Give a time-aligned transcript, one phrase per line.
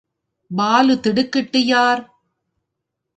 [0.51, 2.01] பாலு திடுக்கிட்டு யார்?